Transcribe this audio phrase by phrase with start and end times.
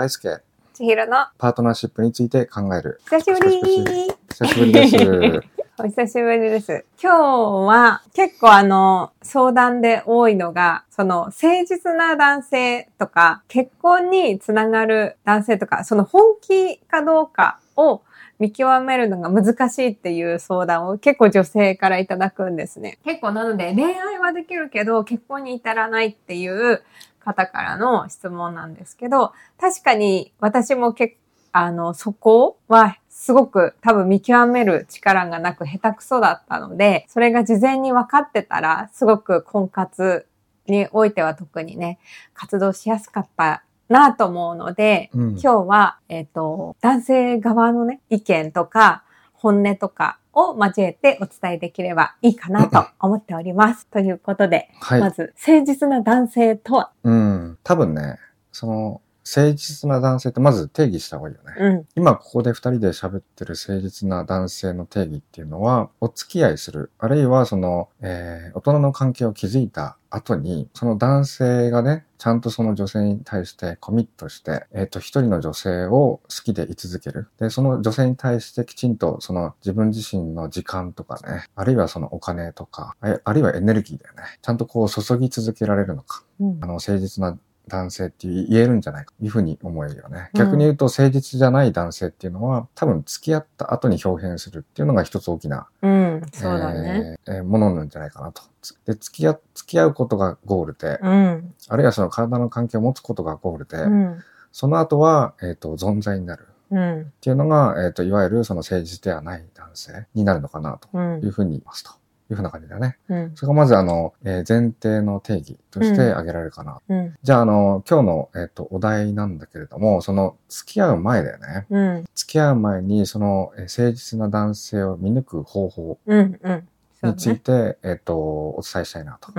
[0.00, 0.42] 大輔。
[0.72, 3.02] 千尋のパートナーシップについて考える。
[3.04, 3.84] 久しぶり
[4.30, 4.96] 久しぶりです。
[5.78, 6.86] お久しぶりです。
[7.02, 7.18] 今日
[7.66, 18.00] は結構あの相談で多いのが、その誠実な男性とか結婚につながる男性とか、その本気かどうかを
[18.38, 22.98] 見極めるのが難しいっていう相談を結構女性からいただくんですね。
[23.04, 26.82] 結構なので恋愛はできるけど結婚に至らないっていう
[27.20, 31.14] 方からの質問なんですけど、確かに私も結
[31.52, 40.26] あの、そこはすごく多分見極める力がなく下手くそだったので、それが事前に分かってたら、すごく婚活
[40.66, 41.98] においては特にね、
[42.34, 45.30] 活動しやすかったなと思うので、うん。
[45.32, 53.86] 今日は、えっ、と、男性側のね、意見とか、本音とかを交えてお伝えできればいいかなと思っております。
[53.88, 55.00] ということで、はい。
[55.00, 57.58] まず、誠実な男性とは、うん。
[57.62, 58.18] 多分ね、
[58.52, 59.00] その、
[59.36, 61.54] 誠実な男性ってまず定義した方がいいよね。
[61.58, 77.28] うん、今ここで二人で喋ってる誠実な男性の定義っていうのは、お付き合いする、あるいはその、えー大人の関係を築いた後に、その男性がね、ちゃんとその女性に対してコミットして、えっ、と、一人の女性を好きで居続ける。
[77.38, 84.22] で、その女性に対してきちんとその自分自身の時間とかね、あるいはそのお金とか、ああるいはエネルギーだよね。
[84.42, 86.24] ちゃんとこう注ぎ続けられるのか。
[86.40, 87.38] うんあの、誠実な
[87.68, 90.30] 男性って言えるんじゃないかというふうに思えるよね。
[90.34, 97.18] うん逆に言うと誠実じゃない男性っていうのは多分付き合った後に表現するっていうのが一つ大きな、うん、そうだね。
[97.26, 98.42] えーえーものなんじゃないかなと。
[98.62, 104.20] つで、付き合、付き合うことがゴールで、うん、あるいはその体の関係を持つことがゴールで、うん、
[104.52, 107.00] その後は、えっ、と、存在になるうん。
[107.02, 111.92] っていうのが、えっ、と、いわゆるその誠実ではない男性になるのかなとうんいうふうに言いますと。
[112.30, 112.96] いうふうな感じだね。
[113.08, 113.32] うん。
[113.34, 116.80] それがまずあの、えー前提の定義として挙げられるかな。
[116.88, 117.16] うん。
[117.22, 121.66] じゃあ、あの、今日の、えっ、と、お題なんだけれども、その、付き合う前だよね。
[121.70, 122.04] うん。
[122.14, 126.68] 付き合う前に、その、えー誠実な男性を見抜く方法うんうん。
[127.00, 129.32] そうについねて、えっ、と、お伝えしたいなと。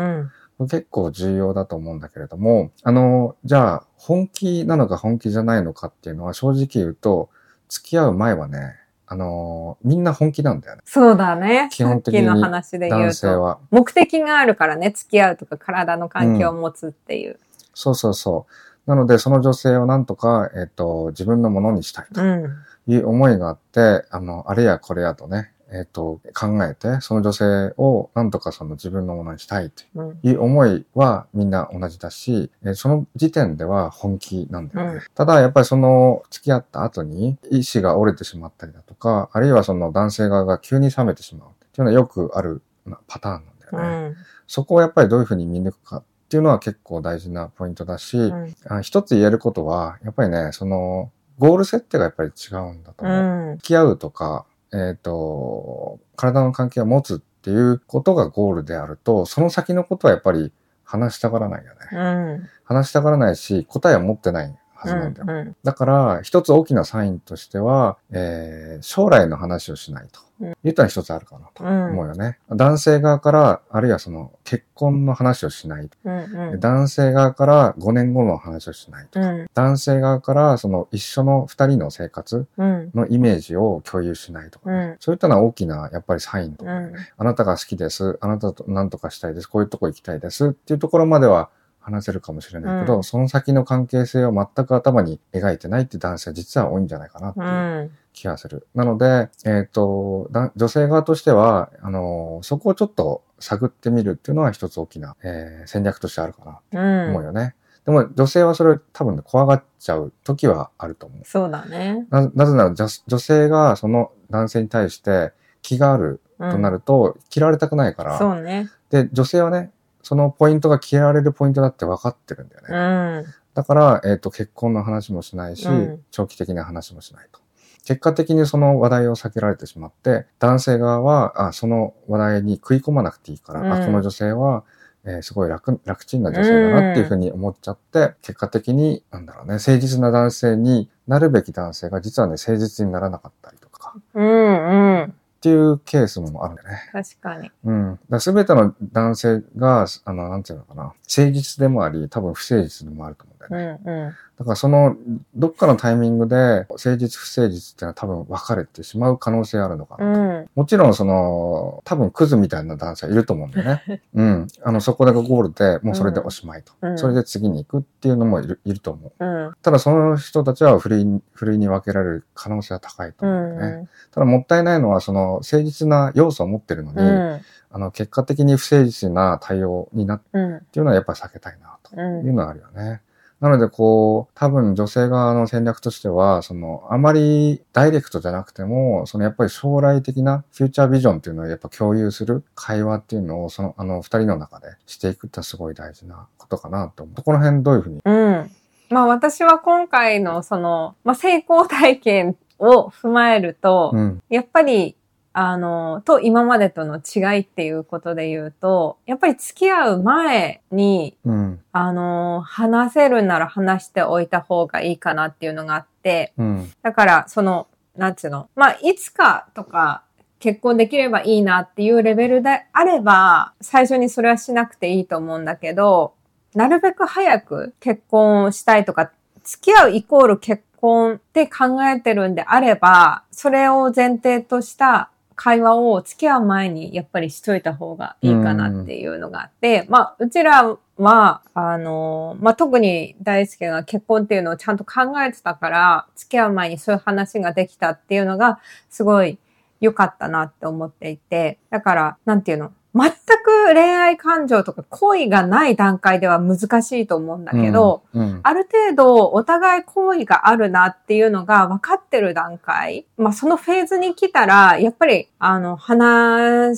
[0.68, 7.30] 結構重要だと思うんだけれども、あの、じゃあ、本気なのか本気じゃないのかっていうのは、正直言うと、
[7.68, 8.76] 付き合う前はね、
[9.12, 10.84] あの、みんな本気なんだよね。
[10.86, 13.60] そうだね基本的にの話で言うと男性は。
[13.70, 17.38] 目的があるからね付き合うとか体の関係を持つっていう
[17.74, 18.46] そうそうそ
[18.88, 18.90] う。
[18.90, 22.24] なので、その女性をなんとか、えっ、と、自分のものにしたいと。
[22.24, 22.46] うん
[22.88, 34.94] いう思いがあって、あの、あれやこれやとね、えっ、と、考えて、その女性をなんとかその自分のものにしたいとうんいう思いはみんな同じだし、えーその時点では本気なんだよね。
[34.96, 44.10] うんただ、やっぱりその付き合った後に意志が折れてしまったりだとか、あるいはその男性側が急に冷めてしまうっていうのはよくあるまあパターンなんだうよね。
[44.10, 44.16] ん
[44.48, 53.54] そこをやっぱりどういうふうに見抜くかっていうのは結構大事なポイントだし、うんあ一つ言えることは、やっぱりね、その、ゴール設定がやっぱり違うんだとう思う。
[53.54, 60.52] ん付き合うとか、えっ、と、体の関係を持つっていうことがゴールであると、その先のことはやっぱり
[60.84, 61.80] 話したがらないよね。
[61.92, 61.98] う
[62.38, 64.56] ん話したがらないし、答えは持ってないは
[64.88, 65.14] ずなん。
[65.14, 65.26] だよ。
[65.28, 65.56] うん。
[65.64, 70.20] だから、一つ大きなサインとしては、えー将来の話をしないと。
[70.42, 70.50] うん。
[70.50, 71.92] いうのは一つあるかなとうん。
[71.92, 72.40] 思うよね。
[72.50, 75.98] 男性側から、あるいはその結婚の話をしないと。
[76.04, 76.60] うんうん。
[76.60, 79.20] 男性側から5年後の話をしないと。
[79.20, 79.48] うん。
[79.54, 82.92] 男性側からその一緒の二人の生活うん。
[82.96, 84.96] のイメージを共有しないとかね、うん。
[85.00, 86.94] そういったのは大きなやっぱりサインとか、うん。
[87.18, 90.48] あなたが好きです、あなたと何とかしたいです、こういうとこ行きたいです。
[90.48, 91.50] っていうところまでは
[91.82, 93.04] 話せるかもしれないけど、うん。
[93.04, 97.50] その先の関係性を全く頭に描いてないって男性は実は多いんじゃないかなってういう
[97.86, 97.92] ん。
[98.14, 98.68] 気がする。
[98.76, 106.52] なので、えっ、とだ、女性側としては、あのそこをちょっと探ってみるっていうのは一つ大きな、えー戦略としてあるかな。
[106.54, 107.10] とうん。
[107.10, 107.56] 思うよね。
[107.86, 111.20] でも女性はそれ多分ね、怖がっちゃう時はあると思う。
[111.26, 112.06] そうだね。
[112.12, 118.70] ななぜなら女女性がその男性に対して気があるとなると、嫌われたくないから、そうね。
[118.90, 119.72] で、女性はね、
[120.04, 122.68] そのポイントが嫌われるポイントだって分かってるんだよね。
[122.70, 123.34] うん。
[123.54, 126.04] だから、えっ、と、結婚の話もしないし、うん。
[126.12, 127.40] 長期的な話もしないと。
[127.86, 133.72] 結果的にその話題を避けられてしまって、男性側は、あ、その話題に食い込まなくていいから、うん。
[133.72, 134.64] あ、この女性は、
[135.04, 146.90] えーすごい楽、楽ちんな女性だなっていうふうに思っちゃって、結果的に、なんだろうね、誠実な男性になるべき男性が実はね、誠実にならなかったりとか、うんうんっていうケースもあるんだよね。
[146.92, 148.00] 確かにうん。
[148.20, 153.80] すべての男性が、あの、なんていうのかな、誠実でもあり、多分不誠実でもあると思うんだよね。
[153.84, 154.96] うんうんだからその、
[155.36, 160.20] どっかのタイミングで、誠実不誠実っていうのは多分分かれてしまう可能性あるのかうなと。
[160.20, 160.50] ん。
[160.56, 164.02] もちろんその、多分クズみたいな男性はいると思うんだよね。
[164.16, 164.48] うん。
[164.64, 166.74] あの、そこでゴールでもうそれでおしまいと。
[166.82, 169.24] うんそれで次に行くっていうのもいるいると思う。
[169.24, 169.54] うん。
[169.62, 173.82] ただその人たちはふるいに、ふるいに分けられる可能性は高いとう思うんだよね。
[173.84, 173.90] ん。
[174.12, 177.42] ただもったいないのはその誠実な要素を持ってるのに、うん。
[177.74, 180.60] あの、結果的に不誠実な対応になっうん。
[180.72, 183.02] ていうのはやっぱり避けたいなとうんいうのはあるよね。
[183.42, 197.24] なのでこう、多分女性側の戦略としては、その、あまりダイレクトじゃなくても、そのやっぱり将来的なフューチャービジョンっていうのをやっぱ共有する会話っていうのを、その、あの、二人の中でしていくってすごい大事なことかなと思う。
[197.24, 198.02] この辺どういうふうに？
[198.06, 198.52] うん。
[198.92, 204.22] まあ私は今回のその、まあ成功体験を踏まえると、うん。
[204.30, 204.96] やっぱり、
[205.34, 211.60] あの、と今までとの違いっていうことで言うと、やっぱり付き合う前に、うん。
[211.72, 216.72] あの、話せるなら話しておいた方がいいかなっていうのがあって、うん。
[216.82, 220.04] だから、その、なんつうの、まあ、いつかとか、
[220.40, 226.14] 結婚できればいいなっていうレベルであれば、最初にそれはしなくていいと思うんだけど、
[226.56, 229.12] なるべく早く結婚をしたいとか、
[229.44, 235.12] 付き合うイコール結婚って考えてるんであれば、それを前提とした
[235.44, 248.60] 会話を付き合う前にやっぱりしといた方がいいかなっていうのがあって、まあ、うちらは、あの、まあ、特に大輔が結婚っていうのをちゃんと考えてたから、付き合う前にそういう話ができたっていうのが、
[248.92, 249.40] すごい
[249.80, 252.72] 良かったなって思っていて、だから、なんていうの？
[252.94, 258.40] 全く恋愛感情とか恋がない段階では難しいと思うんだけど、うん。
[258.44, 266.78] ある程度お互い好意があるなっていうのが分かってる段階、まあそのフェーズに来たら、やっぱり、あの、話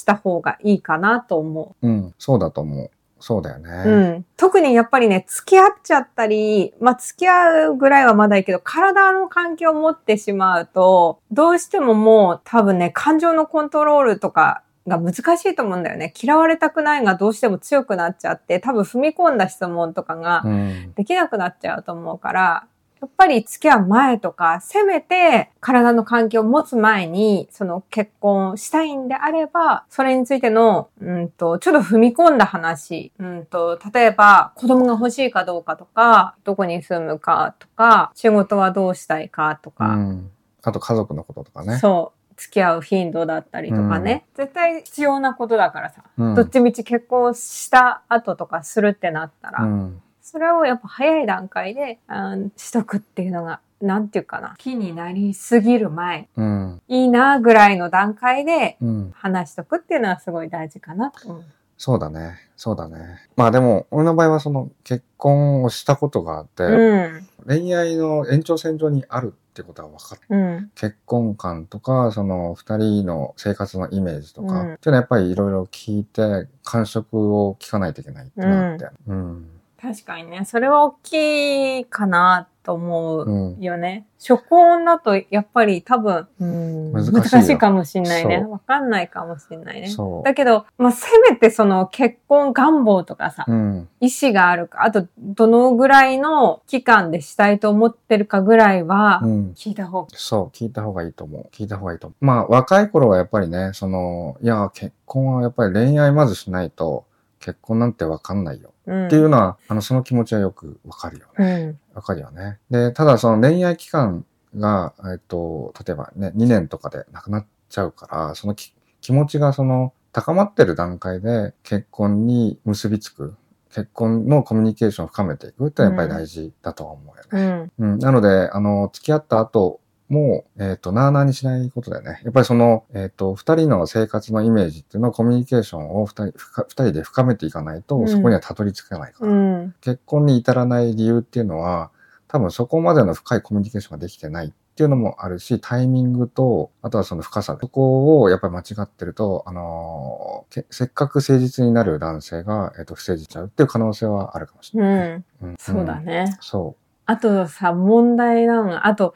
[0.00, 2.14] した方がいいかなと思うん。
[2.18, 2.90] そうだと思う。
[3.20, 3.70] そうだよね。
[3.84, 3.88] う。
[3.90, 4.26] うん。
[4.38, 16.12] 特にやっぱりね、付き合っちゃったり、まあ付き合うぐらいはまだいいけど、体の関係を持ってしまうと、どうしてももう多分ね、感情のコントロールとか、が難しいと思うんだよね。
[16.20, 20.92] 嫌われたくないがどうしても強くなっちゃって、多分踏み込んだ質問とかが、うん。
[20.94, 22.66] できなくなっちゃうと思うから、
[23.00, 40.30] やっぱり付き合う前とか、せめて体の関係を持つ前に、その結婚したいんであれば、それについての、うんと、ちょっと踏み込んだ話、うんと、例えば子供が欲しいかどうかとか、どこに住むかとか、仕事はどうしたいかとうか、ん。
[40.62, 41.78] あと家族のこととかね。
[41.78, 46.34] そう、付き合う頻度だったりとかね、絶対必要なことだからさ、うん。
[46.34, 50.02] どっちみち結婚した後とかするってなったら、うん。
[50.22, 54.54] それをやっぱ早い段階で、あーしとくっていうのが、なんていうかな。
[54.56, 56.82] 気になりすぎる前、うん。
[56.88, 59.10] いいなぐらいの段階でうん。
[59.14, 61.42] 話しとくっていうのはすごい大事かなと。
[61.76, 62.38] そうだね。
[62.56, 63.20] そうだね。
[63.36, 67.28] まあでも、俺の場合はその結婚をしたことがあって、うん。
[67.46, 70.34] 恋愛の延長線上にあるってことは分かった。
[70.34, 70.70] うん。
[70.74, 78.88] 結婚観とか、その二人の生活のイメージとか、うんっていうのはやっぱりいろいろ聞いて、感触を聞かないといけないってなって。
[79.08, 79.59] うん。
[79.80, 83.24] 確かにね、それは大きいかなと思う。
[83.24, 84.06] うんよね。
[84.18, 88.44] 初婚だとやっぱり多分、うん難しいかもしんないね。
[88.44, 89.88] わかんないかもしんないね。
[90.24, 93.88] だけど、まあ、せめてその結婚願望とかさ、うん。
[94.00, 99.52] 意思があるか、あと、どのぐらいの期間でしたいと思ってるかぐらいはう、ん。
[99.56, 100.08] 聞いた方が。
[100.12, 101.48] そう、聞いた方がいいと思う。
[101.52, 102.24] 聞いた方がいいと思う。
[102.24, 107.06] まあ、若い頃はやっぱりね、その、いや、結婚はやっぱり恋愛まずしないと、
[107.38, 108.72] 結婚なんてわかんないよ。
[108.90, 109.06] うん。
[109.06, 111.78] っていうのは、あの、その気持ちはよくわかるよね。
[111.92, 111.96] うん。
[111.96, 112.58] わかるよね。
[112.70, 114.24] で、ただその恋愛期間
[114.56, 123.36] が、えっと、例えばね、2年とかでなくなっちゃうから、そのき気持ちがその、高まってる段階で結婚に結びつく。
[123.72, 127.70] 結婚のコミュニケーションを深めていくってのはやっぱり大事だとは思うよね。
[127.78, 127.92] うん。
[127.92, 127.98] うん。
[128.00, 129.80] なので、あの、付き合った後
[130.10, 132.20] も、えっ、と、なーなーにしないことだよね。
[132.24, 139.32] やっぱりその、えっ、と、二人の生活のイメージっていうのをコミュニケーションを二人、二人で深めていかないと、うんそこにはたどり着かないから。
[139.32, 139.74] うん。
[139.80, 141.90] 結婚に至らない理由っていうのは、
[142.28, 147.56] 多分そこまでの深いコミュニケーションができてないっていうのもあるし、タイミングと、あとはその深さ。
[147.60, 155.08] そこをやっぱり間違ってると、あのーけせっかく誠実になる男性が、えっ、と、不誠実ちゃうっていう可能性はあるかもしれうない。
[155.10, 155.24] ん。
[155.42, 156.00] うんそうだ。
[156.00, 156.36] ね。
[156.40, 156.76] そ
[157.06, 159.14] あとさ、問題なのが、あと、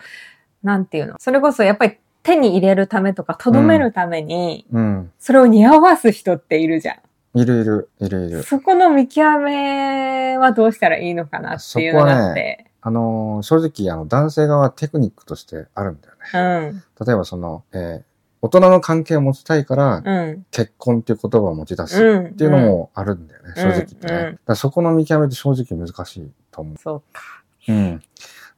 [0.65, 1.15] なんていうの？
[1.21, 4.79] それこそやっぱり手に入れるためとか、とどめるために、う。
[4.79, 5.13] うん。
[5.19, 7.39] それを似合わす人っているじゃん。
[7.39, 8.43] いるいる、いるいる。
[8.43, 12.67] そこの見極めはどうしたらいいのかなっていうのがあって。
[12.81, 13.57] あのー正
[13.87, 16.71] 直、あの、男性側はテクニックとしてあるんだよね。
[16.71, 17.07] うん。
[17.07, 18.03] 例えばその、えー
[18.41, 20.47] 大人の関係を持ちたいから、うん。
[20.51, 22.27] 結婚っていう言葉を持ち出すうん。
[22.27, 24.39] っていうのもあるんだよね、うん正直ね。
[24.47, 26.77] うんそこの見極めって正直難しいと思う。
[26.77, 27.23] そうか。
[27.69, 28.03] うん。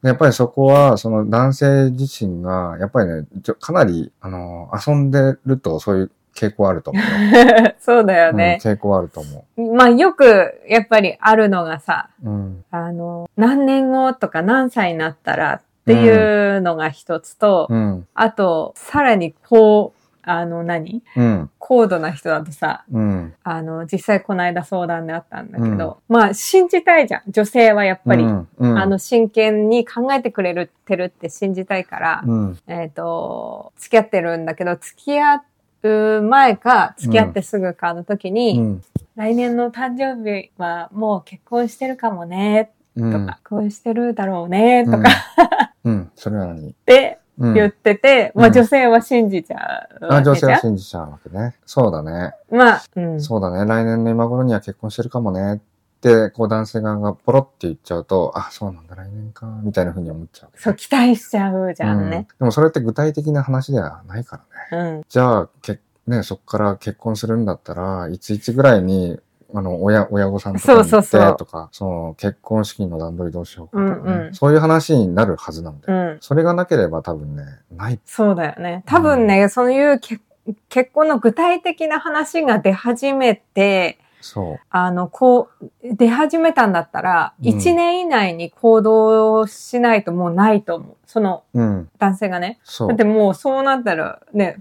[0.03, 7.73] でやっぱりそこは、その男性自身が、やっぱりね、ちょかなり、あの、遊んでるとそういう傾向あると思うよ。
[7.81, 8.59] そうだよね。
[8.63, 12.29] うん、傾向あると思まあよくやっぱりあるのがさ、う。
[12.29, 12.65] うん。
[12.69, 18.07] あの、何年後とか何歳になったらっていうのが一つと、うん。
[18.13, 19.96] あと、さらにこう、
[20.29, 21.01] あの何？
[21.15, 21.49] うん。
[21.57, 23.33] 高度な人だとさ、うん。
[23.43, 27.31] あの、実際この間相談であったんだけど、まあ信じたいじゃん。
[27.31, 32.59] 女性はやっぱり、うん、うん、あの、真剣に考えてくれるてるって信じたいから、うん。
[32.67, 35.43] えっ、と、付き合ってるんだけど、付き合
[35.83, 38.83] う前か、付き合ってすぐかの時に、うん。
[39.15, 43.11] 来年の誕生日はもう結婚してるかもね、うん。
[43.11, 45.01] とか、結婚してるだろうね、とか、っ
[45.85, 45.93] うん。
[45.93, 46.11] うん。
[46.15, 46.73] それは何？
[46.85, 47.26] てうん。
[47.37, 50.47] 言ってて、うんまあ女性は信じちゃうあ、女性。
[50.47, 51.55] は信じちゃうわけね。
[51.65, 52.33] そうだね。
[52.49, 53.21] まあ、うん。
[53.21, 53.65] そうだね。
[53.65, 55.61] 来年の今頃には結婚してるかもね。
[55.97, 62.27] って、こう男性側がポロって言っちゃうと、あ、そうなんだ、来年か、みたいな風に思っちゃうそう、期待しちゃうじゃんうんね。
[62.39, 64.41] でもそれって具体的な話ではないか
[64.71, 64.91] らね。
[64.95, 65.03] うん。
[65.09, 69.19] じゃあ、けね、そこから結婚するんだったら、いついつぐらいに、
[69.53, 76.11] あの、親、親御さんとかに行ってとか、その、結婚式の段取りどうしようかとかね、うんうんそういう話になるはずなんだよ。
[76.13, 76.17] うん。
[76.19, 77.99] それがなければ多分ね、ない。
[78.05, 78.83] そうだよね。
[78.85, 80.21] 多分ね、そういう結
[80.69, 90.95] 結婚の具体的な話が出始めて、そあの、こう、出始めたんだったら、うん1年以内に行動しないともうないと思う。
[91.05, 91.43] その。
[91.99, 92.59] 男性がね。
[92.63, 93.03] そうだって。
[93.03, 94.57] もうそうなったらね、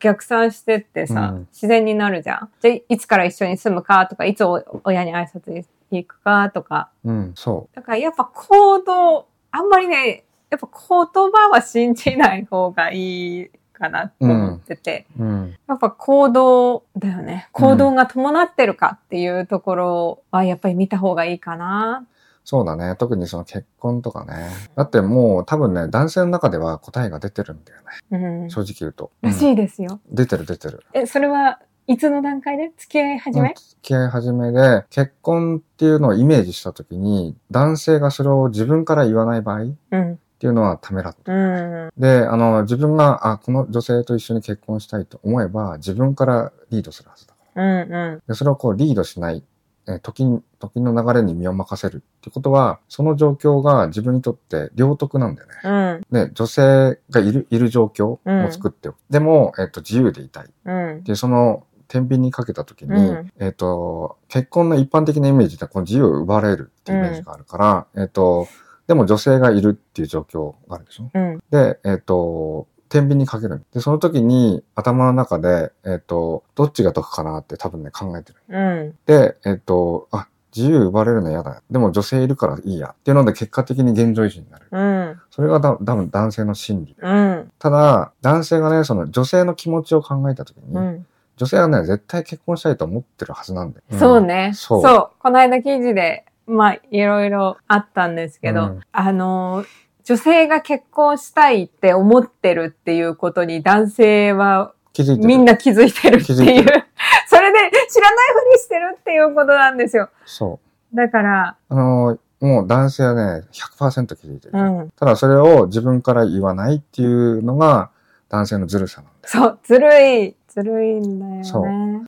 [0.00, 2.50] 逆算してってさ、うん自然になるじゃん。
[2.60, 6.90] じゃあいつから一緒に住むかとか、いつお親に挨拶行くかとか。
[7.04, 15.06] うん、そだからやっぱ行動、あんまりね、やっぱ言葉は信じない方がいいかなと思ってて。
[15.18, 15.22] う。
[15.22, 15.54] うん。
[15.68, 17.48] やっぱ行動だよね。
[17.52, 22.06] 行動が伴ってるかっていうところはやっぱり見た方がいいかな。
[22.46, 22.94] そうだね。
[22.96, 24.50] 特にその結婚とかね。
[24.76, 28.42] だってもう多分ね、男性の中では答えが出てるんだよね。
[28.42, 28.50] うん。
[28.50, 29.10] 正直言うと。
[29.22, 30.00] らしうんいですよ。
[30.10, 30.84] 出てる出てる。
[30.92, 32.72] え、それはいつの段階で？
[32.76, 33.48] 付き合い始め？
[33.48, 40.18] うん付き合い始めで、結婚っていうのをイメージしたときに、男性がそれを自分から言わない場合っうん。
[40.44, 41.32] ていうのはためらった。
[41.32, 41.90] うん。
[41.96, 47.34] で、あの、自分が、あ、この女性と一緒に結婚したいと思えば、自分からリードするはずだ。
[47.56, 49.42] うんうで、それをこうリードしない、
[49.88, 55.54] え時に、時の流れに身を任せるってことは、その状況が自分にとって良徳なんだよね。
[55.64, 56.06] ん。
[56.12, 56.26] うん。
[56.26, 58.20] ね、女性がいる、いる状況を
[58.50, 58.96] 作っておく。
[59.08, 60.50] でも、えっと、自由でいたい。
[60.66, 61.04] うん。
[61.04, 68.46] で、その、天秤にかけたときに、うんえっ、と、結婚の一般的なイメージってこの自由を奪われるっていうイメージがあるから、えっ、と、
[68.86, 71.10] でも女性がいるっていう状況があるでしょ？
[71.12, 71.42] うん。
[71.50, 73.62] で、えっ、と、天秤にかける。
[73.72, 78.38] で、その時に頭の中で、えっ、と、どっちが得かなって多分ね、考えてる。
[78.48, 78.60] う
[78.90, 78.94] ん。
[79.06, 81.62] で、えっ、のあ、自由奪われるの嫌だ。
[81.68, 82.90] でも女性いるからいいや。
[82.90, 84.68] っていうので結果的に現状維持になる。
[84.70, 85.20] うん。
[85.30, 87.02] それがだ多分男性の心理で。
[87.02, 87.50] うん。
[87.58, 91.06] ただ、男性がね、その女性の気持ちを考えた時に、うん。
[91.36, 93.98] 女性はね、絶対結婚したいと思ってるはずなんだよ。
[93.98, 94.52] そうね。
[94.54, 95.20] そそうう。
[95.20, 99.64] この間記事で、まあ、いろいろあったんですけど、うんあの、
[100.04, 105.26] 女性が結婚したいって思ってるっていうことに男性は気づいてる。
[105.26, 106.36] みんな気づいてるっていう。
[107.26, 110.10] それで知らないふりしてるっていうことなんですよ。
[110.26, 110.60] そ
[110.92, 110.96] う。
[110.96, 114.52] だから、あのーもう男性はね、100%気づいてる。
[114.52, 114.90] うん。
[114.90, 117.90] ただそれを自分から言わないっていうのが
[118.28, 119.46] 男性のずるさなんだよ。
[119.46, 121.44] そう、ずるい、ずるいんだよね。
[121.44, 121.64] そう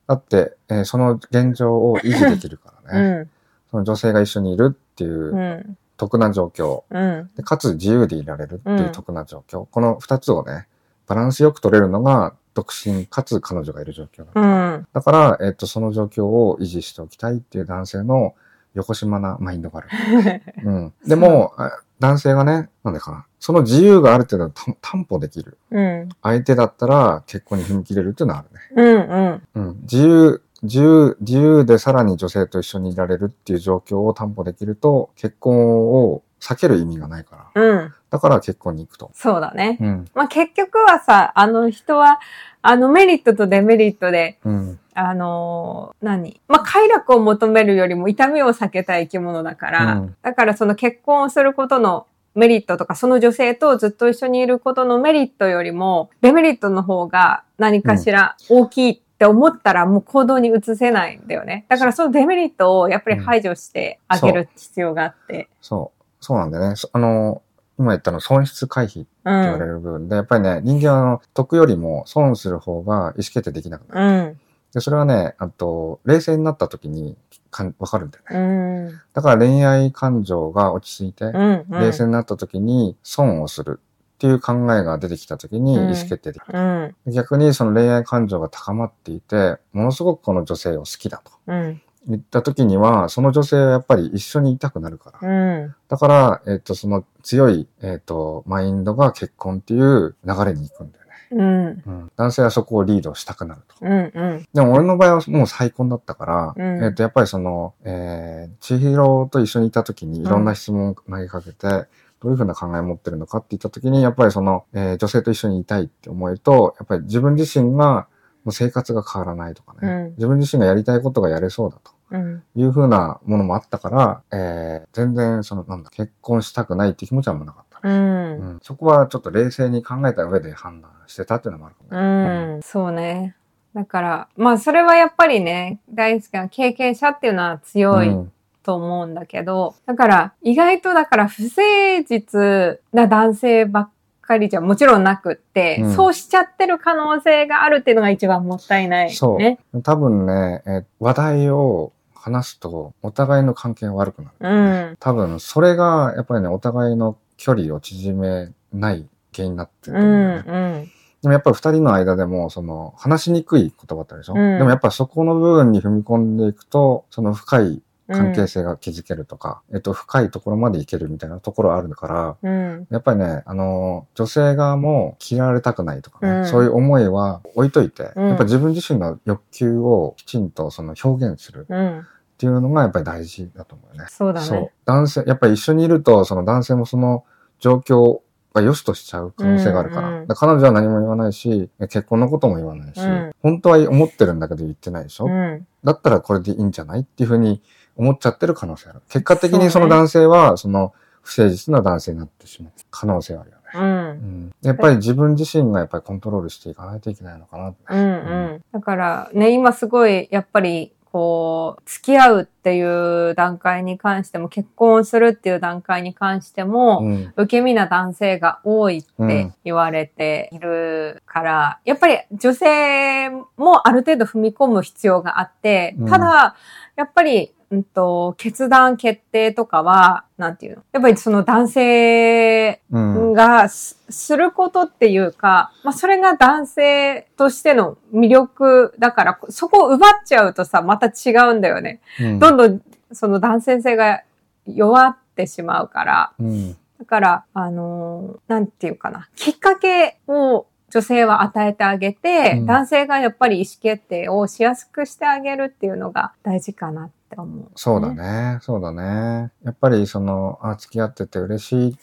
[0.07, 3.09] だって、えーその現状を維持できるからね。
[3.09, 3.31] うん。
[3.71, 6.85] その女性が一緒にいるっていううん得な状況。
[6.91, 7.31] うん。
[7.37, 9.67] でかつ自由でいられるっていう得な状況。
[9.71, 10.67] この二つをね、
[11.07, 14.79] バランスよく取れるのが独身かつ彼女がいる状況だう。
[14.79, 14.87] ん。
[14.93, 18.35] だから、えっ、と、その状況を維持しておきたいっていう男性の
[18.75, 19.89] 横島なマインドがある。
[20.65, 20.93] うん。
[21.07, 23.27] でも、あ男性がね、なんでかな。
[23.41, 25.57] その自由がある程度た担保できる。
[25.71, 26.09] うん。
[26.23, 28.45] 相手だったら結婚に踏み切れるっていうのはあ
[28.75, 28.83] るね。
[28.83, 29.53] うん。
[29.55, 29.69] うん。
[29.69, 29.81] うん。
[29.83, 37.63] 自由、自由、自由でさらに女性と一緒にいられるっていう状況を担保できると、結婚を避ける意味がないから。
[37.63, 37.95] うん。
[38.11, 39.11] だから結婚に行くと。
[39.15, 39.79] そうだね。
[39.81, 40.05] うん。
[40.15, 42.21] まあ、結局はさ、あの人は、
[42.63, 44.79] あのメリットとデメリットで、うん。
[44.95, 46.41] あのー何？
[46.49, 61.65] まあ、快楽を求めるよりも痛みを避けたい生き物だから、うんだからその結婚をすることのメリットとか、その女性とずっと一緒にいることのメリットよりも、デメリットの方が何かしら大きいって思ったらもう行動に移せないんだよね。
[61.69, 65.49] だからそのデメリットをやっぱり排除してあげる必要があって。
[65.61, 66.03] そう。
[66.21, 66.77] そうなんだよね。
[66.77, 67.43] そあの、
[67.79, 69.43] 今言ったの損失回避ってうん。
[69.43, 74.25] 言われる部分で、やっぱりね、人間はあの得よりも損する方が意思決定できなくなる。
[74.27, 74.41] うん。
[74.73, 77.17] で、それはね、あと、冷静になった時に
[77.51, 78.89] かんわかるんだようね。
[78.91, 79.01] ん。
[79.15, 81.67] だから恋愛感情が落ち着いて、うん。
[81.71, 83.81] うん冷静になった時に損をする
[84.17, 86.59] っていう考えが出てきた時に意うん思決定できる。
[87.05, 87.13] うん。
[87.13, 91.83] 逆にその恋愛感情が高まっていて、ものすごくこの女性を好きだとうん。
[92.09, 95.29] 言った時には、その女性はやっぱり一緒にいたくなるから。
[95.29, 95.75] うん。
[95.89, 101.13] だから、えっ、と、その強い、えっ、と、マインドが結婚っていう流れに行くんだよね。
[101.33, 101.67] うん。
[101.67, 102.13] うん。
[102.17, 103.75] 男性はそこをリードしたくなると。
[103.83, 104.13] うん。
[104.15, 104.47] うん。
[104.55, 111.89] でも俺の場合はもう再婚だったから、うんえっ、と、やっぱりその、えー、千尋と一緒にいた時にいろんな質問を投げかけて、
[112.27, 118.09] どういうふうな考えを持ってるのかって言った時に、やっぱりその、えー女性と一緒にいたいって思うと、やっぱり自分自身が
[118.43, 121.93] もう生活が変わらないとかね、うん自分自身がやりたいことがやれそうだと。
[122.11, 122.43] うん。
[122.57, 127.89] いうふうなものもあったから、えー、全然その、なんだ、結婚したくないって気持ちはもうなかったう。
[127.89, 127.95] ね。
[127.95, 128.61] うんん。
[128.63, 132.55] そこはちょっと冷静に考えた上で判断してたっていうのもあるかもね。
[132.55, 132.63] うん。
[132.63, 133.37] そうね。
[133.75, 138.33] だから、まあそれはやっぱりね、大好きな経験者っていうのは強いうん
[138.67, 141.63] と思うんだけど、だから意外とだから不誠
[142.05, 149.61] 実な男性ばっかりじゃもちろんなくって、うんそうしちゃってる可能性があるっていうのが一番もったいないそうね。
[149.85, 154.35] 多分ね、えー話題を話すと、お互いの関係が悪くなる。
[154.41, 154.97] うん。
[154.99, 160.35] 多分、それが、やっぱりね、お互いの距離を縮めない原因になってるうと思うね。
[160.35, 160.79] ん。
[160.79, 160.91] うん。
[161.23, 168.47] でもやっぱり二人の間でも、その、話しにくい言葉ってあるでしょ、うんでもやっぱそこの部分に踏み込んでいくと、その深い関係性。
[168.47, 172.87] 性が築けるとか、えっと、深いところまでいけるみたいなところあるから、うん。
[172.91, 181.99] やっぱりね、あの、女性側も嫌われたくないとかね、うんそういう思いは置いといて、うんやっぱ自分自身の欲求をきちんとその表現するうん。
[181.99, 182.03] っ
[182.39, 184.09] ていうのがやっぱり大事だと思うよね。
[184.11, 184.73] そうだね。
[184.85, 187.25] 男性、やっぱり一緒にいると、その男性もその
[187.59, 188.21] 状況
[188.55, 190.09] が良しとしちゃう可能性があるから。
[190.09, 195.67] うんうんだから彼女は何も言わないし、結婚のことも言わないし、うん本当は思ってるんだけど言ってないでしょ、うん。
[195.85, 197.01] だったらこれでいいんじゃない？
[197.01, 197.63] っていうふうに
[197.97, 199.01] 思っちゃってる可能性ある。
[199.09, 203.63] 結果的にその男性は、その不誠実な男性になってしまう可能性はあるよね。
[203.75, 203.79] う。
[203.79, 207.75] うんん、やっぱり自分自身がやっぱりコントロールしていかないといけないのかな。
[207.91, 208.13] うんう
[208.57, 208.65] ん。
[208.73, 217.33] だからね、今すごい、やっぱり、こう、付き合うっていう段階に関しても、結婚するっていう段階に関しても、うん。
[217.37, 226.55] 受け身な男性が多いって言われているから、やっぱり女性もある程度踏み込む必要があってうん、ただ、
[226.97, 230.83] やっぱり、うんと、決断、決定とかは、なんていうの？
[230.93, 233.33] やっぱりその男性うん。
[233.33, 242.01] がすすることっていうか、まあそれが男性としての魅力だから、そこを奪っちゃうとさ、また違うんだよね。
[242.21, 244.23] うんどんどんその男性性が
[244.67, 246.33] 弱ってしまうから。
[246.39, 246.77] うん。
[246.99, 249.29] だから、あのーなんていうかな。
[249.35, 258.15] きっかけを女性は与えてあげて、うん男性がやっぱり意思決定をしやすくしてあげるっていうのが大事かなって思う、そうだ。
[258.15, 258.59] ね。
[258.63, 259.51] そうだね。
[259.65, 261.97] やっぱりその、あ、付き合ってて嬉しいっ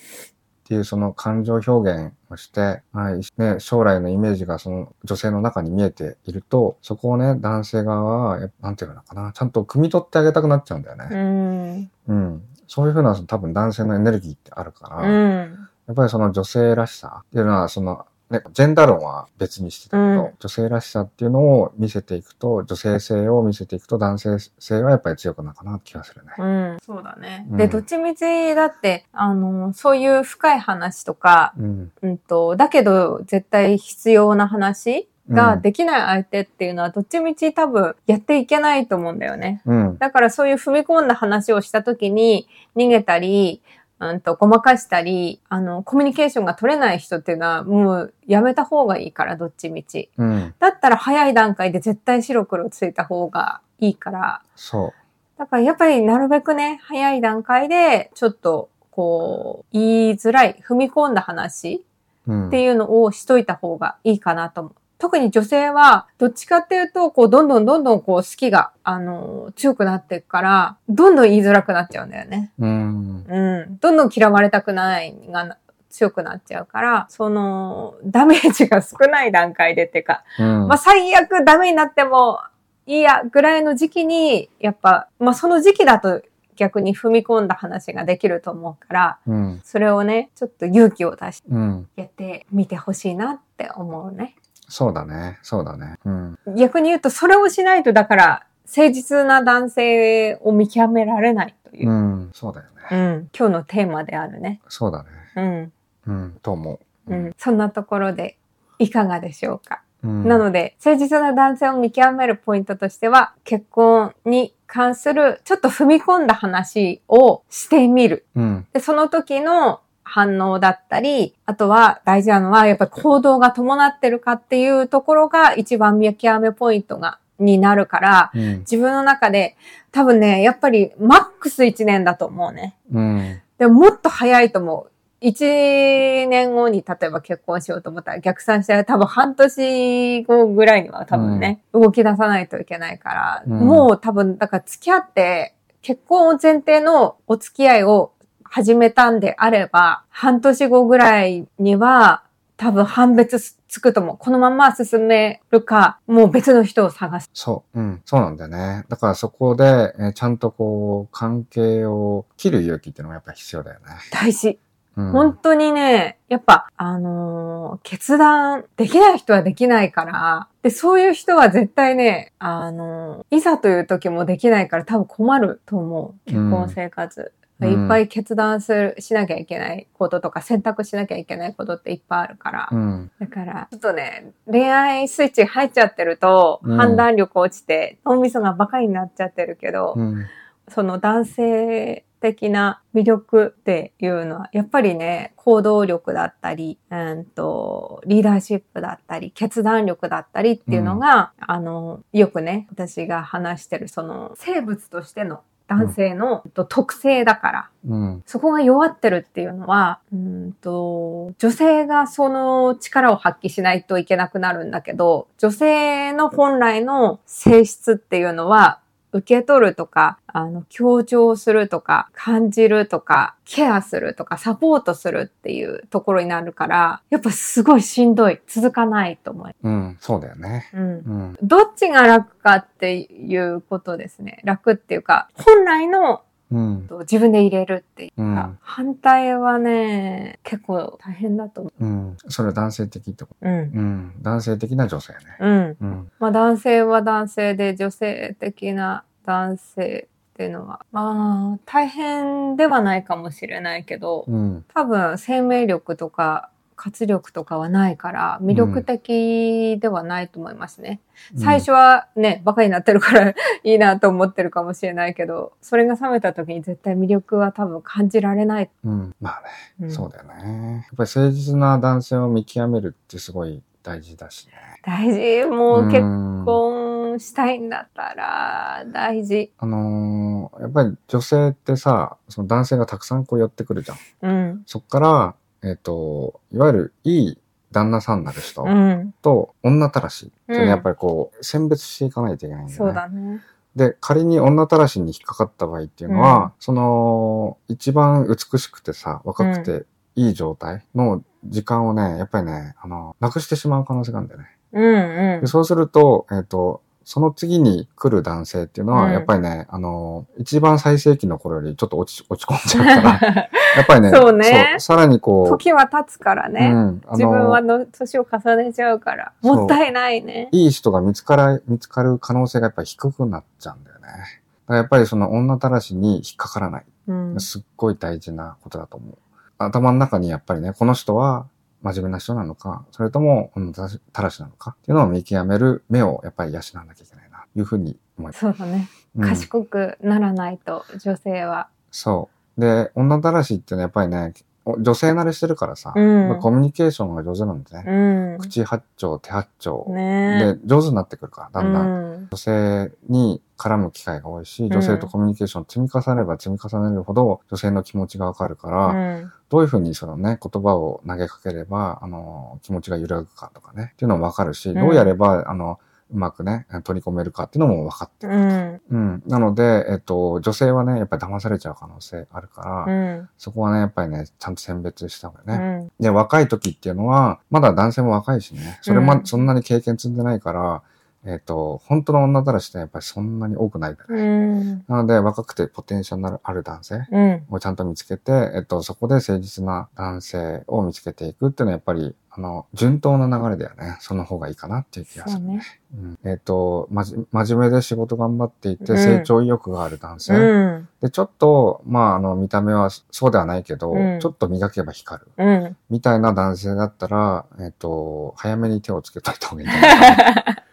[0.65, 11.83] ていうその感情表現をして、はい、ね、将来のイメージがその女性の中に見えていると、そこをね、男性側は、なんていうのかな、ちゃんと汲み取ってあげたくなっちゃうんだようね。
[11.83, 11.91] ん。
[12.07, 12.43] うん。
[12.67, 15.69] そういうふうな多分男性のエネルギーってあるから、うん。
[15.87, 26.31] やっぱりその女性らしさっていうのは、その、ね、ジェンダー論は別にしてたけど、うん女性らしさっていうのを見せていくと、女性性を見せていくと男性性はやっぱり強くなるかなって気がするね。
[26.37, 26.77] うん。
[26.83, 27.45] そうだね。
[27.49, 31.91] うんで、どっちみちだって、あの、そういう深い話とか、うん。
[32.01, 39.61] うんと、だけど絶対必要な話ができない相手っていうのは、どっちみち多分やっていけないと思うんだよね。
[39.65, 39.97] うん。
[39.97, 43.61] だからそういう踏み込んだ話をしたときに逃げたり、
[43.99, 50.09] うんと、ごまかしたり、あの、コミュニケーションが取れない人っていうのはもうやめた方がいいから、どっちみち。
[50.17, 50.53] うん。
[50.59, 54.93] だったら早い段階で絶対白黒ついた方がいいから、そ
[55.37, 61.85] だからやっぱりなるべくね、早い段階でちょっとこう、言いづらい、踏み込んだ話。
[62.29, 64.73] っていうのをしといた方がいいかなと思う。
[65.03, 72.53] 特に女性は、どっちかっていうと、こう、どんどんどんどんこう、好きが、あの、強くなっていくから、どんどん言いづらくなっちゃうんだよね。
[72.57, 73.25] うん。
[73.27, 73.77] うん。
[73.81, 75.57] どんどん嫌われたくないが
[75.89, 80.67] 強くなっちゃうから、その、ダメージが少ない段階でっていうか、うん。
[80.69, 82.39] まあ、最悪ダメになっても
[82.85, 86.21] いいや、ぐらいの時期に、やっぱ、まあ、その時期だと
[86.55, 89.61] 逆に踏み込んだ話ができると思うから、うん。
[89.65, 91.89] それをね、ちょっと勇気を出してうん。
[91.97, 94.37] やってみてほしいなって思うね。
[94.73, 95.37] そうだね。
[95.43, 95.97] そうだね。
[96.03, 96.39] うん。
[96.57, 102.31] 逆に言うと、それをしないと、だから、誠実な男性を見極められないというう、ん。
[102.33, 102.99] そうだようね。
[103.17, 104.61] ん、今日のテーマであるね。
[104.67, 105.09] そうだね。
[105.35, 105.73] うん、
[106.07, 106.39] うん。
[106.41, 107.13] と思う。
[107.13, 107.35] うん。
[107.37, 108.35] そんなところで、
[108.79, 109.83] いかがでしょうか。
[110.03, 118.25] うんなので、誠実な男性を見極めるポイントとしては、結婚に関するちょっと踏み込んだ話をしてみる。
[118.35, 118.67] うん。
[118.73, 128.59] で、その時の反応だったり、あとは大事なのは、やっぱり行動が伴ってるかっていうところが一番見極めポイントが、になるから、うん。
[128.59, 129.55] 自分の中で
[129.91, 132.75] 多分ね、やっぱりマックス1年だと思うね。
[132.91, 133.41] うん。
[133.57, 134.93] でももっと早いと思う。
[135.25, 148.11] 1年後に例えば結婚しようと思ったら逆算したら多分半年後ぐらいには多分ね、動き出さないといけないから、うんもう多分、だから付き合って結婚を前提のお付き合いを
[148.53, 152.21] 始めたんであれば、半年後ぐらいには
[152.55, 154.17] 多分判別つくと思う。
[154.19, 157.31] このまま進めるか、もう別の人を探す。
[157.33, 157.79] そう。
[157.79, 158.01] うん。
[158.05, 158.85] そうなんだよね。
[158.89, 163.85] だからそこで、えーちゃんとこう、関係を切る勇気っていうのがやっぱ必要だよね。
[164.11, 164.59] 大事。
[164.97, 165.11] うん。
[165.11, 176.29] 本当にね、やっぱ、あのー決断できない人はできないから、で、そういう人は絶対ね、あのーいざという時もできないから多分困ると思う。
[176.29, 177.19] 結婚生活。
[177.21, 182.69] うんいっぱい決断する、しなきゃいけないこととか選択しなきゃいけないことっていっぱいあるから。
[182.71, 183.11] うん。
[183.19, 190.25] だから、ちょっとね、恋愛スイッチ入っちゃってると、うん判断力落ちて、脳みそがバカになっちゃってるけど、うん。
[190.69, 208.23] その男性的な魅力っていうのは、やっぱりね、行動力だったり、うんと、リーダーシップだったり、決断力だったりっていうのが、あの、よくね、私が話してる、その、生物としての男性のと特性だから、うん。
[208.25, 218.79] そこが弱ってるっていうのは、うんと、女性がその力を発揮しないといけなくなるんだけど、女性の本来の性質っていうのは、
[219.13, 228.41] 受け取るとか、あの、強調するとか、感じるとか、ケアするとか、サポートするっていうところになるから、やっぱすごいしんどい。
[228.47, 229.55] 続かないと思う。
[229.61, 229.97] うん。
[229.99, 230.69] そうだよね。
[230.73, 230.81] うん。
[230.81, 231.37] うん。
[231.43, 234.41] どっちが楽かっていうことですね。
[234.43, 236.23] 楽っていうか、本来の
[236.53, 236.87] うん。
[237.01, 242.17] 自分で入れるっていうか、うん反対はね、結構大変だと思うん。
[242.27, 243.49] それは男性的ってこう。
[243.49, 243.77] うんと。。
[243.77, 244.13] うん。
[244.21, 245.19] 男性的な女性ね。
[245.39, 245.77] うん。
[245.81, 246.11] うん。
[246.19, 254.65] まあ男性は男性で女性的な男性っていうのは、まあ大変ではないかもしれないけど、うん。
[254.73, 260.99] 多分生命力とか活力とかはないから魅力的ではないと思いますね。
[261.37, 263.29] 最初はね、バカになってるから
[263.63, 268.69] いいなと思ってるかもしれないけど、それが冷めた時に絶対魅力は多分感じられない。
[268.83, 269.15] うん。
[269.21, 269.47] まあね。
[269.81, 270.73] うんそうだよね。
[270.73, 274.53] やっぱり誠実な男性を見極めるってすごい大事だしね。
[274.83, 275.45] 大事。
[275.49, 279.51] もう結うん婚したいんだったら大事。
[279.59, 283.97] あのーやっぱり女性ってさ、その男性がたくさんこう寄ってくるじゃん。
[284.21, 284.63] うん。
[284.65, 287.37] そっから、えっ、と、いわゆるいい
[287.71, 289.13] 旦那さんになる人うん。
[289.21, 292.91] と女たらしっていうのうんはやっぱりこう、選別していかないといけないんだよね。
[292.91, 293.41] そうだね。
[293.75, 304.47] で、仮に女たらしに引っかかった場合っていうのは、うんその、一番美しくてさ、若くていい状態の時間をね、やっぱりね、あの、なくしてしまう可能性があるんだよね。
[304.73, 316.71] うんでそうすると、えっ、と、その次に来る男性っていうのは、うんやっぱりね、あの、一番最盛期の頃よりちょっと落ち、落ち込んじゃうから、 やっぱりね、そうねさらにこう、時は経つからね。
[316.73, 319.33] うん、あ自分はの、の年を重ねちゃうから。
[319.41, 320.49] もったいないね。
[320.51, 324.03] いい人が見つから、見つかる可能性がやっぱり低くなっちゃうんだよね。
[324.03, 324.23] だか
[324.67, 326.85] らやっぱりその女たらしに引っかからない。
[327.07, 327.39] うん。
[327.39, 329.17] すっごい大事なことだと思う。
[329.57, 331.47] 頭の中にやっぱりね、この人は
[331.83, 333.73] 真面目な人なのか、それとも女
[334.13, 338.39] たらしなのかっていうのを見極める目をやっぱり養わなきゃいけないな、というふうに思います。
[338.39, 338.89] そうだね。
[339.15, 341.67] うん賢くならないと、女性は。
[341.91, 342.61] そう。
[342.61, 344.33] で、女たらしっていうのはやっぱりね、
[344.65, 347.83] 女性慣れしてるからさ、うんコミュニケーションが上手なんでね。
[347.85, 348.37] うん。
[348.39, 351.85] 口八丁、手八丁、ねで、上手になってくるから、だんだん。
[351.85, 351.89] う
[352.21, 352.27] ん。
[352.31, 359.31] 女性に絡む機会が多いし、ん女性とコミュニケーションを積み重ねれば積み重ねるほど、女性の気持ちがわかるから、うん。
[359.49, 365.79] どういうふうにそのね、言葉を投げかければ、あの、気持ちが揺らぐかとかね、っていうのもわかるし、んどうやれば、あの、
[366.11, 368.37] うまくね、取り込めるかっていうのも分かってくる。
[368.37, 368.81] うん。
[368.89, 369.23] うん。
[369.25, 373.29] なので、えっと、女性はね、やっぱり騙されちゃう可能性あるから、うん。
[373.37, 375.57] そこはね、やっぱりね、ちゃんと選別した方がうね。
[375.85, 375.91] ん。
[375.99, 380.83] で、若い時っていうのは、まだ男性も若いしね、それま、うんそんなに経験積んでないから、
[381.25, 384.83] えっと、本当の女たらしってやっぱりそんなに多くないから、うん。
[384.87, 387.43] なので、若くてポテンシャルのある男性うん。
[387.49, 393.95] をちゃんと見つけて、えっと、そこで誠実な男性を見つけていくっていうのはやっぱり、あの、順当な流れだよね。
[393.99, 395.61] その方がいいかなっていう気がするね。
[395.91, 396.17] そうね。
[396.23, 400.33] うん、えっと、まじ、真面目で仕事頑張っていて、うん成長意欲がある男性。
[400.33, 400.89] うん。
[400.99, 405.27] で、ちょっと、まあ、あの、見た目はそうではないけど、うんちょっと磨けば光る。
[405.37, 405.77] うん。
[405.89, 410.63] みたいな男性だったら、えっ、と、早めに手をつけといた方がいいんじゃないか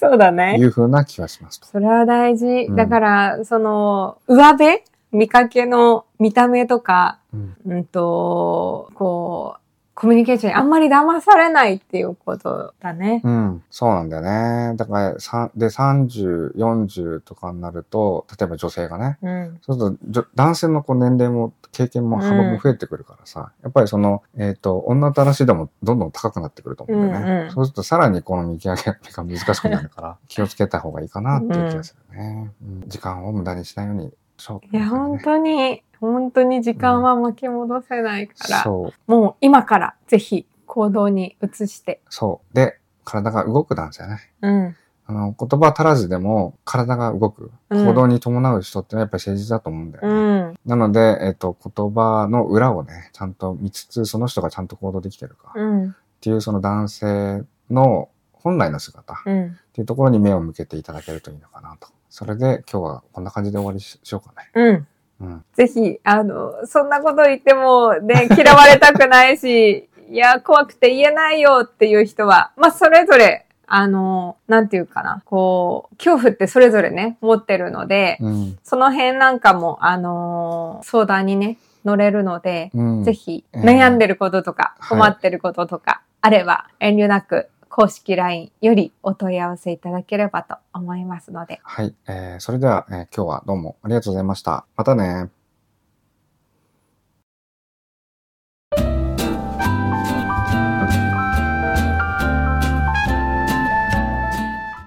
[0.00, 0.64] そうだとねい。
[0.64, 1.66] うふうな気はしますと。
[1.66, 2.46] それは大事。
[2.46, 4.78] うんだから、その、上辺？
[5.12, 7.56] 見かけの見た目とか、うん。
[7.66, 9.59] うんと、こう、
[10.00, 13.20] コミュニケーションにあんまり騙されないっていうことだね。
[13.22, 13.62] うん。
[13.70, 14.74] そうなんだよね。
[14.78, 19.58] だから、さで、30、40とかになると、例えば女性がね、うん。
[19.60, 27.30] そうすると男性のこう年齢も経験も幅も増えてくるからさ、やっぱりその、えっ、と、女たらし度もどんどん高くなってくると思うんだよね。
[27.32, 32.50] うんうんそうするとさらにこの見極めが難しくなるから、 気をつけた方がいいかなっていう気がするね。
[32.62, 42.00] うん時間を無駄にしないようにしよう、いや、本当に、本当に時間は巻き戻せないから、そう、もう今からぜひ行動に移して。
[42.08, 42.54] そう。
[42.54, 44.18] で、体が動く男性ね。
[44.42, 44.76] うん。
[45.06, 47.50] あの、言葉足らずでも体が動く。
[47.70, 50.40] うん行動に伴う人ってのはやっぱり誠実だと思うんだようね。
[50.52, 50.58] ん。
[50.66, 55.52] なので、えっ、と、言葉の裏をね、ちゃんと見つつ、その人がちゃんと行動できてるか。
[55.54, 55.88] うん。
[55.90, 59.58] っていうその男性の本来の姿っうん。
[59.72, 61.88] ていうところに目を向けていただけるといいのかなと。
[62.08, 64.50] それで今日はこんな感じで終わりししようかね。
[64.54, 64.86] うん。
[65.20, 65.44] うん。
[65.54, 78.58] ぜひ、あの、そんなこと言っても、ね、 嫌われたくないし、いや、怖くて言えないよっていう人は、まあ、それぞれ、あの、なんていうかな、こう、恐怖ってそれぞれね、持ってるので、うん。
[78.64, 83.04] その辺なんかも、あの、相談にね、乗れるので、うん。
[83.04, 91.94] ぜひ、えー悩んでることとか、はい困ってることとか、あれば、遠慮なく、公式 LINE よりお問い合わせいただければと思いますので、はい。
[92.08, 94.66] えー、それでは、えー今日はどうもありがとうございました。
[94.76, 95.30] またね。